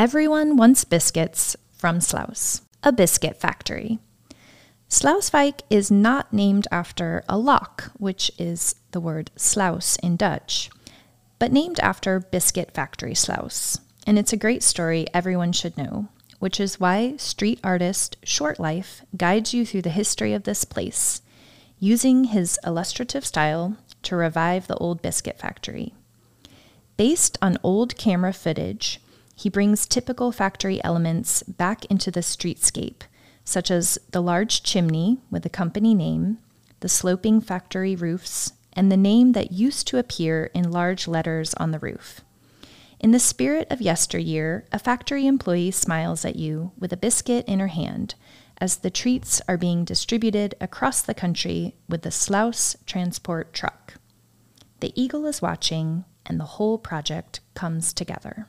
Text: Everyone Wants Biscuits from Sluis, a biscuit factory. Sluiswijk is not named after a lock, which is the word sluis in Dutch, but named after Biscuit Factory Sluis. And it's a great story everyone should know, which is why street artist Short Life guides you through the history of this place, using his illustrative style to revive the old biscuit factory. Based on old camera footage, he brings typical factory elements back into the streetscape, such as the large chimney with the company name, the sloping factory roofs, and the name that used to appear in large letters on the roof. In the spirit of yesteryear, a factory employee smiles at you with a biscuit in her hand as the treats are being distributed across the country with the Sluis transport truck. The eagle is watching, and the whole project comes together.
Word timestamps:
Everyone 0.00 0.56
Wants 0.56 0.84
Biscuits 0.84 1.56
from 1.72 1.98
Sluis, 1.98 2.62
a 2.82 2.90
biscuit 2.90 3.36
factory. 3.36 3.98
Sluiswijk 4.88 5.60
is 5.68 5.90
not 5.90 6.32
named 6.32 6.66
after 6.72 7.22
a 7.28 7.36
lock, 7.36 7.92
which 7.98 8.32
is 8.38 8.76
the 8.92 9.00
word 9.00 9.30
sluis 9.36 9.98
in 10.02 10.16
Dutch, 10.16 10.70
but 11.38 11.52
named 11.52 11.78
after 11.80 12.18
Biscuit 12.18 12.72
Factory 12.72 13.12
Sluis. 13.12 13.78
And 14.06 14.18
it's 14.18 14.32
a 14.32 14.38
great 14.38 14.62
story 14.62 15.04
everyone 15.12 15.52
should 15.52 15.76
know, 15.76 16.08
which 16.38 16.58
is 16.58 16.80
why 16.80 17.16
street 17.18 17.60
artist 17.62 18.16
Short 18.24 18.58
Life 18.58 19.02
guides 19.14 19.52
you 19.52 19.66
through 19.66 19.82
the 19.82 19.90
history 19.90 20.32
of 20.32 20.44
this 20.44 20.64
place, 20.64 21.20
using 21.78 22.24
his 22.24 22.58
illustrative 22.64 23.26
style 23.26 23.76
to 24.04 24.16
revive 24.16 24.66
the 24.66 24.78
old 24.78 25.02
biscuit 25.02 25.38
factory. 25.38 25.92
Based 26.96 27.36
on 27.42 27.58
old 27.62 27.98
camera 27.98 28.32
footage, 28.32 28.98
he 29.40 29.48
brings 29.48 29.86
typical 29.86 30.32
factory 30.32 30.84
elements 30.84 31.42
back 31.44 31.86
into 31.86 32.10
the 32.10 32.20
streetscape, 32.20 33.00
such 33.42 33.70
as 33.70 33.98
the 34.10 34.20
large 34.20 34.62
chimney 34.62 35.16
with 35.30 35.44
the 35.44 35.48
company 35.48 35.94
name, 35.94 36.36
the 36.80 36.90
sloping 36.90 37.40
factory 37.40 37.96
roofs, 37.96 38.52
and 38.74 38.92
the 38.92 38.98
name 38.98 39.32
that 39.32 39.50
used 39.50 39.86
to 39.86 39.96
appear 39.96 40.50
in 40.52 40.70
large 40.70 41.08
letters 41.08 41.54
on 41.54 41.70
the 41.70 41.78
roof. 41.78 42.20
In 42.98 43.12
the 43.12 43.18
spirit 43.18 43.66
of 43.70 43.80
yesteryear, 43.80 44.66
a 44.72 44.78
factory 44.78 45.26
employee 45.26 45.70
smiles 45.70 46.22
at 46.26 46.36
you 46.36 46.72
with 46.78 46.92
a 46.92 46.98
biscuit 46.98 47.46
in 47.48 47.60
her 47.60 47.68
hand 47.68 48.16
as 48.58 48.76
the 48.76 48.90
treats 48.90 49.40
are 49.48 49.56
being 49.56 49.86
distributed 49.86 50.54
across 50.60 51.00
the 51.00 51.14
country 51.14 51.76
with 51.88 52.02
the 52.02 52.10
Sluis 52.10 52.76
transport 52.84 53.54
truck. 53.54 53.94
The 54.80 54.92
eagle 54.94 55.24
is 55.24 55.40
watching, 55.40 56.04
and 56.26 56.38
the 56.38 56.44
whole 56.44 56.76
project 56.76 57.40
comes 57.54 57.94
together. 57.94 58.46